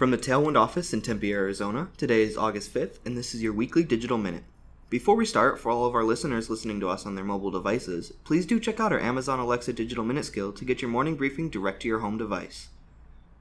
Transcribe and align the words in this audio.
From 0.00 0.12
the 0.12 0.16
Tailwind 0.16 0.56
office 0.58 0.94
in 0.94 1.02
Tempe, 1.02 1.30
Arizona, 1.30 1.90
today 1.98 2.22
is 2.22 2.34
August 2.34 2.72
5th, 2.72 3.00
and 3.04 3.18
this 3.18 3.34
is 3.34 3.42
your 3.42 3.52
weekly 3.52 3.84
digital 3.84 4.16
minute. 4.16 4.44
Before 4.88 5.14
we 5.14 5.26
start, 5.26 5.60
for 5.60 5.70
all 5.70 5.84
of 5.84 5.94
our 5.94 6.04
listeners 6.04 6.48
listening 6.48 6.80
to 6.80 6.88
us 6.88 7.04
on 7.04 7.16
their 7.16 7.24
mobile 7.24 7.50
devices, 7.50 8.10
please 8.24 8.46
do 8.46 8.58
check 8.58 8.80
out 8.80 8.92
our 8.92 8.98
Amazon 8.98 9.38
Alexa 9.38 9.74
Digital 9.74 10.02
Minute 10.02 10.24
skill 10.24 10.52
to 10.52 10.64
get 10.64 10.80
your 10.80 10.90
morning 10.90 11.16
briefing 11.16 11.50
direct 11.50 11.82
to 11.82 11.88
your 11.88 11.98
home 11.98 12.16
device. 12.16 12.70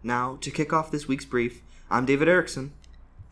Now, 0.03 0.37
to 0.41 0.51
kick 0.51 0.73
off 0.73 0.91
this 0.91 1.07
week's 1.07 1.23
brief, 1.23 1.61
I'm 1.89 2.05
David 2.05 2.27
Erickson. 2.27 2.73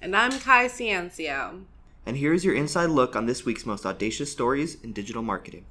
And 0.01 0.15
I'm 0.15 0.39
Kai 0.39 0.67
Ciencio. 0.67 1.63
And 2.05 2.15
here's 2.15 2.45
your 2.45 2.55
inside 2.55 2.91
look 2.91 3.13
on 3.13 3.25
this 3.25 3.43
week's 3.43 3.65
most 3.65 3.85
audacious 3.85 4.31
stories 4.31 4.81
in 4.81 4.93
digital 4.93 5.21
marketing. 5.21 5.65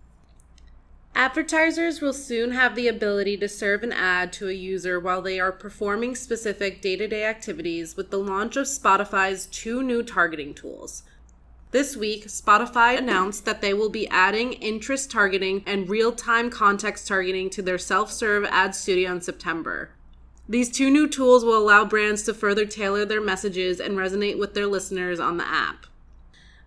Advertisers 1.16 2.02
will 2.02 2.12
soon 2.12 2.50
have 2.50 2.74
the 2.74 2.88
ability 2.88 3.38
to 3.38 3.48
serve 3.48 3.82
an 3.82 3.90
ad 3.90 4.34
to 4.34 4.50
a 4.50 4.52
user 4.52 5.00
while 5.00 5.22
they 5.22 5.40
are 5.40 5.50
performing 5.50 6.14
specific 6.14 6.82
day 6.82 6.94
to 6.94 7.08
day 7.08 7.24
activities 7.24 7.96
with 7.96 8.10
the 8.10 8.18
launch 8.18 8.54
of 8.54 8.66
Spotify's 8.66 9.46
two 9.46 9.82
new 9.82 10.02
targeting 10.02 10.52
tools. 10.52 11.04
This 11.70 11.96
week, 11.96 12.26
Spotify 12.26 12.98
announced 12.98 13.46
that 13.46 13.62
they 13.62 13.72
will 13.72 13.88
be 13.88 14.06
adding 14.08 14.52
interest 14.52 15.10
targeting 15.10 15.62
and 15.64 15.88
real 15.88 16.12
time 16.12 16.50
context 16.50 17.08
targeting 17.08 17.48
to 17.48 17.62
their 17.62 17.78
self 17.78 18.12
serve 18.12 18.44
ad 18.50 18.74
studio 18.74 19.10
in 19.12 19.22
September. 19.22 19.92
These 20.46 20.70
two 20.70 20.90
new 20.90 21.08
tools 21.08 21.46
will 21.46 21.56
allow 21.56 21.86
brands 21.86 22.24
to 22.24 22.34
further 22.34 22.66
tailor 22.66 23.06
their 23.06 23.22
messages 23.22 23.80
and 23.80 23.96
resonate 23.96 24.38
with 24.38 24.52
their 24.52 24.66
listeners 24.66 25.18
on 25.18 25.38
the 25.38 25.48
app. 25.48 25.86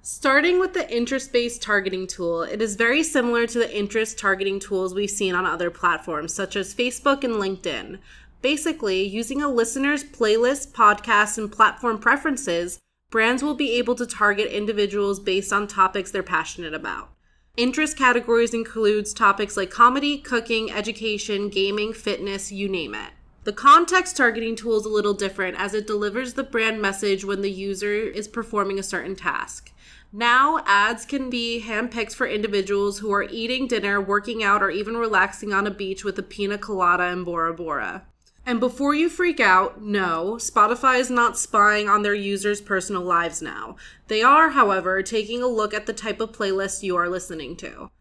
Starting 0.02 0.59
with 0.59 0.73
the 0.73 0.89
interest 0.95 1.34
based 1.34 1.62
targeting 1.62 2.07
tool, 2.07 2.41
it 2.41 2.62
is 2.62 2.77
very 2.77 3.03
similar 3.03 3.45
to 3.45 3.59
the 3.59 3.77
interest 3.77 4.17
targeting 4.17 4.57
tools 4.57 4.94
we've 4.94 5.09
seen 5.09 5.35
on 5.35 5.45
other 5.45 5.70
platforms 5.70 6.34
such 6.34 6.55
as 6.55 6.73
Facebook 6.73 7.26
and 7.26 7.35
LinkedIn. 7.35 7.99
Basically, 8.41 9.04
using 9.04 9.41
a 9.41 9.49
listener's 9.49 10.05
playlist, 10.05 10.71
podcasts, 10.71 11.38
and 11.38 11.52
platform 11.52 11.99
preferences, 11.99 12.80
brands 13.12 13.43
will 13.43 13.55
be 13.55 13.73
able 13.73 13.95
to 13.95 14.05
target 14.05 14.48
individuals 14.48 15.20
based 15.20 15.51
on 15.51 15.68
topics 15.68 16.12
they're 16.12 16.24
passionate 16.24 16.74
about. 16.74 17.09
Interest 17.57 17.98
categories 17.98 18.54
includes 18.54 19.13
topics 19.13 19.57
like 19.57 19.70
comedy, 19.70 20.18
cooking, 20.18 20.71
education, 20.71 21.49
gaming, 21.49 21.91
fitness, 21.91 22.54
you 22.54 22.70
name 22.70 22.96
it. 22.96 23.12
The 23.45 23.54
context 23.54 24.18
targeting 24.18 24.57
tool 24.57 24.77
is 24.77 24.85
a 24.85 24.90
little 24.90 25.13
different 25.13 25.57
as 25.57 25.73
it 25.73 25.87
delivers 25.87 26.34
the 26.34 26.43
brand 26.43 26.82
message 26.82 27.23
when 27.23 27.41
the 27.41 27.49
user 27.49 27.93
is 27.93 28.27
performing 28.27 28.77
a 28.77 28.84
certain 28.84 29.15
task. 29.15 29.71
Now, 30.12 30.62
ads 30.65 31.05
can 31.05 31.29
be 31.29 31.63
handpicked 31.65 32.15
for 32.15 32.27
individuals 32.27 32.99
who 32.99 33.13
are 33.13 33.23
eating 33.23 33.68
dinner, 33.68 34.01
working 34.01 34.43
out, 34.43 34.62
or 34.62 34.70
even 34.70 34.98
relaxing 34.98 35.54
on 35.54 35.65
a 35.65 35.71
beach 35.71 36.04
with 36.04 36.20
a 36.20 36.23
pina 36.23 36.57
colada 36.57 37.04
and 37.04 37.23
Bora 37.23 37.54
Bora. 37.54 38.04
And 38.46 38.59
before 38.59 38.96
you 38.96 39.07
freak 39.07 39.40
out, 39.40 39.81
no, 39.81 40.35
Spotify 40.40 40.99
is 40.99 41.12
not 41.12 41.37
spying 41.37 41.87
on 41.87 42.01
their 42.01 42.15
users' 42.15 42.62
personal 42.62 43.03
lives 43.03 43.41
now. 43.41 43.76
They 44.07 44.24
are, 44.24 44.49
however, 44.49 45.03
taking 45.03 45.43
a 45.43 45.48
look 45.48 45.74
at 45.74 45.85
the 45.85 45.93
type 45.93 46.20
of 46.20 46.31
playlist 46.31 46.84
you 46.84 46.96
are 46.96 47.07
listening 47.07 47.55
to. 47.57 47.91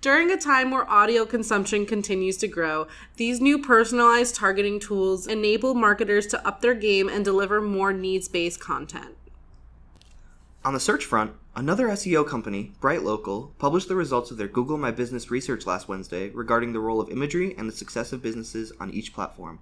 During 0.00 0.30
a 0.30 0.36
time 0.36 0.70
where 0.70 0.88
audio 0.88 1.26
consumption 1.26 1.84
continues 1.84 2.36
to 2.36 2.46
grow, 2.46 2.86
these 3.16 3.40
new 3.40 3.58
personalized 3.58 4.36
targeting 4.36 4.78
tools 4.78 5.26
enable 5.26 5.74
marketers 5.74 6.28
to 6.28 6.46
up 6.46 6.60
their 6.60 6.74
game 6.74 7.08
and 7.08 7.24
deliver 7.24 7.60
more 7.60 7.92
needs 7.92 8.28
based 8.28 8.60
content. 8.60 9.16
On 10.64 10.72
the 10.72 10.78
search 10.78 11.04
front, 11.04 11.32
another 11.56 11.88
SEO 11.88 12.24
company, 12.24 12.70
Bright 12.80 13.02
Local, 13.02 13.52
published 13.58 13.88
the 13.88 13.96
results 13.96 14.30
of 14.30 14.36
their 14.36 14.46
Google 14.46 14.78
My 14.78 14.92
Business 14.92 15.32
research 15.32 15.66
last 15.66 15.88
Wednesday 15.88 16.28
regarding 16.28 16.72
the 16.72 16.80
role 16.80 17.00
of 17.00 17.10
imagery 17.10 17.56
and 17.58 17.68
the 17.68 17.74
success 17.74 18.12
of 18.12 18.22
businesses 18.22 18.72
on 18.78 18.92
each 18.92 19.12
platform. 19.12 19.58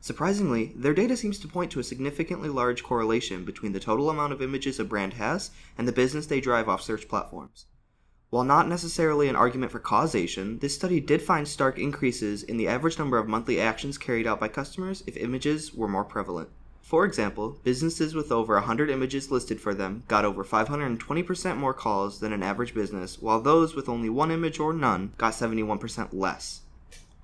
Surprisingly, 0.00 0.72
their 0.76 0.94
data 0.94 1.16
seems 1.16 1.40
to 1.40 1.48
point 1.48 1.72
to 1.72 1.80
a 1.80 1.84
significantly 1.84 2.48
large 2.48 2.84
correlation 2.84 3.44
between 3.44 3.72
the 3.72 3.80
total 3.80 4.08
amount 4.08 4.32
of 4.32 4.40
images 4.40 4.78
a 4.78 4.84
brand 4.84 5.14
has 5.14 5.50
and 5.76 5.88
the 5.88 5.92
business 5.92 6.26
they 6.26 6.40
drive 6.40 6.68
off 6.68 6.80
search 6.80 7.08
platforms. 7.08 7.66
While 8.34 8.42
not 8.42 8.68
necessarily 8.68 9.28
an 9.28 9.36
argument 9.36 9.70
for 9.70 9.78
causation, 9.78 10.58
this 10.58 10.74
study 10.74 10.98
did 10.98 11.22
find 11.22 11.46
stark 11.46 11.78
increases 11.78 12.42
in 12.42 12.56
the 12.56 12.66
average 12.66 12.98
number 12.98 13.16
of 13.16 13.28
monthly 13.28 13.60
actions 13.60 13.96
carried 13.96 14.26
out 14.26 14.40
by 14.40 14.48
customers 14.48 15.04
if 15.06 15.16
images 15.16 15.72
were 15.72 15.86
more 15.86 16.02
prevalent. 16.02 16.48
For 16.82 17.04
example, 17.04 17.60
businesses 17.62 18.12
with 18.12 18.32
over 18.32 18.54
100 18.54 18.90
images 18.90 19.30
listed 19.30 19.60
for 19.60 19.72
them 19.72 20.02
got 20.08 20.24
over 20.24 20.42
520% 20.42 21.56
more 21.58 21.72
calls 21.72 22.18
than 22.18 22.32
an 22.32 22.42
average 22.42 22.74
business, 22.74 23.22
while 23.22 23.40
those 23.40 23.76
with 23.76 23.88
only 23.88 24.08
one 24.08 24.32
image 24.32 24.58
or 24.58 24.72
none 24.72 25.12
got 25.16 25.34
71% 25.34 26.08
less. 26.12 26.62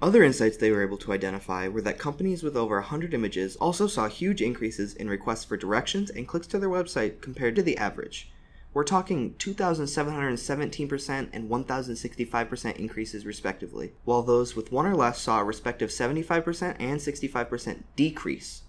Other 0.01 0.23
insights 0.23 0.59
they 0.59 0.71
were 0.71 0.85
able 0.85 0.99
to 0.99 1.13
identify 1.13 1.67
were 1.67 1.83
that 1.83 1.99
companies 1.99 2.45
with 2.45 2.57
over 2.57 2.77
100 2.77 3.15
images 3.15 3.57
also 3.57 3.89
saw 3.89 4.07
huge 4.07 4.41
increases 4.41 4.95
in 4.95 5.11
requests 5.11 5.45
for 5.45 5.57
directions 5.57 6.09
and 6.09 6.29
clicks 6.29 6.47
to 6.47 6.61
their 6.61 6.71
website 6.71 7.21
compared 7.21 7.57
to 7.57 7.65
the 7.65 7.79
average. 7.79 8.31
We're 8.73 8.85
talking 8.85 9.35
2,717% 9.35 11.29
and 11.33 11.51
1,065% 11.51 12.77
increases 12.77 13.27
respectively, 13.27 13.93
while 14.05 14.23
those 14.23 14.55
with 14.55 14.71
one 14.71 14.87
or 14.87 14.95
less 14.95 15.21
saw 15.21 15.41
a 15.41 15.45
respective 15.45 15.91
75% 15.91 16.77
and 16.79 17.01
65% 17.01 17.83
decrease. 17.97 18.63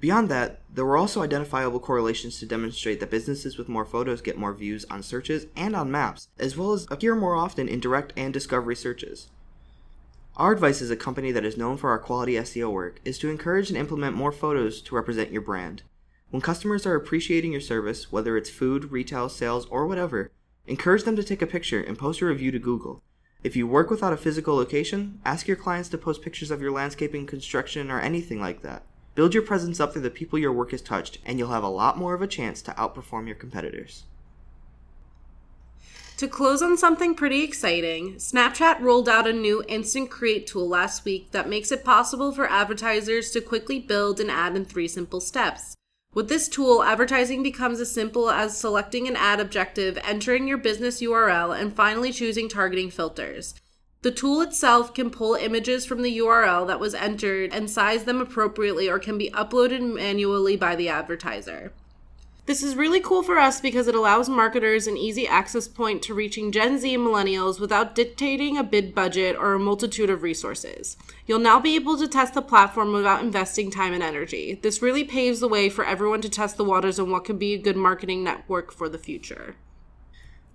Beyond 0.00 0.28
that, 0.28 0.60
there 0.72 0.84
were 0.84 0.96
also 0.96 1.22
identifiable 1.22 1.80
correlations 1.80 2.38
to 2.38 2.46
demonstrate 2.46 3.00
that 3.00 3.10
businesses 3.10 3.58
with 3.58 3.68
more 3.68 3.84
photos 3.84 4.22
get 4.22 4.38
more 4.38 4.54
views 4.54 4.86
on 4.90 5.02
searches 5.02 5.46
and 5.56 5.74
on 5.74 5.90
maps, 5.90 6.28
as 6.38 6.56
well 6.56 6.72
as 6.72 6.86
appear 6.90 7.14
more 7.14 7.34
often 7.34 7.68
in 7.68 7.80
direct 7.80 8.12
and 8.16 8.32
discovery 8.32 8.76
searches. 8.76 9.28
Our 10.36 10.52
advice 10.52 10.80
as 10.80 10.90
a 10.92 10.96
company 10.96 11.32
that 11.32 11.44
is 11.44 11.56
known 11.56 11.76
for 11.76 11.90
our 11.90 11.98
quality 11.98 12.34
SEO 12.34 12.70
work 12.70 13.00
is 13.04 13.18
to 13.18 13.28
encourage 13.28 13.70
and 13.70 13.76
implement 13.76 14.14
more 14.14 14.30
photos 14.30 14.80
to 14.82 14.94
represent 14.94 15.32
your 15.32 15.42
brand. 15.42 15.82
When 16.30 16.42
customers 16.42 16.84
are 16.84 16.94
appreciating 16.94 17.52
your 17.52 17.60
service, 17.62 18.12
whether 18.12 18.36
it's 18.36 18.50
food, 18.50 18.92
retail, 18.92 19.30
sales, 19.30 19.66
or 19.70 19.86
whatever, 19.86 20.30
encourage 20.66 21.04
them 21.04 21.16
to 21.16 21.24
take 21.24 21.40
a 21.40 21.46
picture 21.46 21.80
and 21.80 21.98
post 21.98 22.20
a 22.20 22.26
review 22.26 22.50
to 22.50 22.58
Google. 22.58 23.02
If 23.42 23.56
you 23.56 23.66
work 23.66 23.88
without 23.88 24.12
a 24.12 24.18
physical 24.18 24.56
location, 24.56 25.20
ask 25.24 25.48
your 25.48 25.56
clients 25.56 25.88
to 25.90 25.98
post 25.98 26.20
pictures 26.20 26.50
of 26.50 26.60
your 26.60 26.72
landscaping, 26.72 27.26
construction, 27.26 27.90
or 27.90 28.00
anything 28.00 28.40
like 28.40 28.60
that. 28.60 28.82
Build 29.14 29.32
your 29.32 29.42
presence 29.42 29.80
up 29.80 29.92
through 29.92 30.02
the 30.02 30.10
people 30.10 30.38
your 30.38 30.52
work 30.52 30.72
has 30.72 30.82
touched, 30.82 31.18
and 31.24 31.38
you'll 31.38 31.48
have 31.48 31.64
a 31.64 31.68
lot 31.68 31.96
more 31.96 32.12
of 32.12 32.20
a 32.20 32.26
chance 32.26 32.60
to 32.62 32.72
outperform 32.72 33.26
your 33.26 33.36
competitors. 33.36 34.04
To 36.18 36.28
close 36.28 36.60
on 36.60 36.76
something 36.76 37.14
pretty 37.14 37.42
exciting, 37.42 38.16
Snapchat 38.16 38.80
rolled 38.80 39.08
out 39.08 39.28
a 39.28 39.32
new 39.32 39.64
instant 39.66 40.10
create 40.10 40.46
tool 40.46 40.68
last 40.68 41.04
week 41.04 41.30
that 41.30 41.48
makes 41.48 41.72
it 41.72 41.84
possible 41.84 42.32
for 42.32 42.50
advertisers 42.50 43.30
to 43.30 43.40
quickly 43.40 43.78
build 43.78 44.20
an 44.20 44.28
ad 44.28 44.56
in 44.56 44.64
three 44.64 44.88
simple 44.88 45.20
steps. 45.20 45.77
With 46.14 46.28
this 46.28 46.48
tool, 46.48 46.82
advertising 46.82 47.42
becomes 47.42 47.80
as 47.80 47.92
simple 47.92 48.30
as 48.30 48.58
selecting 48.58 49.06
an 49.06 49.16
ad 49.16 49.40
objective, 49.40 49.98
entering 50.02 50.48
your 50.48 50.58
business 50.58 51.02
URL, 51.02 51.58
and 51.58 51.74
finally 51.74 52.12
choosing 52.12 52.48
targeting 52.48 52.90
filters. 52.90 53.54
The 54.02 54.10
tool 54.10 54.40
itself 54.40 54.94
can 54.94 55.10
pull 55.10 55.34
images 55.34 55.84
from 55.84 56.02
the 56.02 56.18
URL 56.18 56.66
that 56.68 56.80
was 56.80 56.94
entered 56.94 57.52
and 57.52 57.68
size 57.68 58.04
them 58.04 58.20
appropriately 58.20 58.88
or 58.88 58.98
can 58.98 59.18
be 59.18 59.30
uploaded 59.30 59.80
manually 59.94 60.56
by 60.56 60.76
the 60.76 60.88
advertiser. 60.88 61.72
This 62.48 62.62
is 62.62 62.76
really 62.76 63.00
cool 63.00 63.22
for 63.22 63.36
us 63.36 63.60
because 63.60 63.88
it 63.88 63.94
allows 63.94 64.30
marketers 64.30 64.86
an 64.86 64.96
easy 64.96 65.28
access 65.28 65.68
point 65.68 66.00
to 66.04 66.14
reaching 66.14 66.50
Gen 66.50 66.78
Z 66.78 66.94
and 66.94 67.06
millennials 67.06 67.60
without 67.60 67.94
dictating 67.94 68.56
a 68.56 68.64
bid 68.64 68.94
budget 68.94 69.36
or 69.36 69.52
a 69.52 69.58
multitude 69.58 70.08
of 70.08 70.22
resources. 70.22 70.96
You'll 71.26 71.40
now 71.40 71.60
be 71.60 71.74
able 71.74 71.98
to 71.98 72.08
test 72.08 72.32
the 72.32 72.40
platform 72.40 72.94
without 72.94 73.20
investing 73.20 73.70
time 73.70 73.92
and 73.92 74.02
energy. 74.02 74.58
This 74.62 74.80
really 74.80 75.04
paves 75.04 75.40
the 75.40 75.46
way 75.46 75.68
for 75.68 75.84
everyone 75.84 76.22
to 76.22 76.30
test 76.30 76.56
the 76.56 76.64
waters 76.64 76.98
on 76.98 77.10
what 77.10 77.26
could 77.26 77.38
be 77.38 77.52
a 77.52 77.58
good 77.58 77.76
marketing 77.76 78.24
network 78.24 78.72
for 78.72 78.88
the 78.88 78.96
future. 78.96 79.56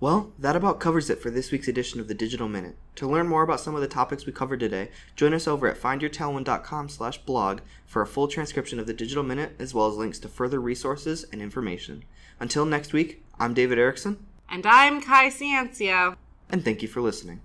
Well, 0.00 0.32
that 0.38 0.56
about 0.56 0.80
covers 0.80 1.08
it 1.08 1.22
for 1.22 1.30
this 1.30 1.50
week's 1.50 1.68
edition 1.68 2.00
of 2.00 2.08
the 2.08 2.14
Digital 2.14 2.48
Minute. 2.48 2.76
To 2.96 3.08
learn 3.08 3.28
more 3.28 3.42
about 3.42 3.60
some 3.60 3.74
of 3.74 3.80
the 3.80 3.88
topics 3.88 4.26
we 4.26 4.32
covered 4.32 4.60
today, 4.60 4.90
join 5.16 5.32
us 5.32 5.48
over 5.48 5.66
at 5.66 5.80
findyourtailwind.com 5.80 6.88
slash 6.88 7.18
blog 7.18 7.60
for 7.86 8.02
a 8.02 8.06
full 8.06 8.28
transcription 8.28 8.78
of 8.78 8.86
the 8.86 8.92
Digital 8.92 9.22
Minute 9.22 9.54
as 9.58 9.72
well 9.72 9.86
as 9.86 9.96
links 9.96 10.18
to 10.20 10.28
further 10.28 10.60
resources 10.60 11.24
and 11.32 11.40
information. 11.40 12.04
Until 12.40 12.66
next 12.66 12.92
week, 12.92 13.24
I'm 13.38 13.54
David 13.54 13.78
Erickson. 13.78 14.26
And 14.50 14.66
I'm 14.66 15.00
Kai 15.00 15.28
Ciencio. 15.28 16.16
And 16.50 16.64
thank 16.64 16.82
you 16.82 16.88
for 16.88 17.00
listening. 17.00 17.40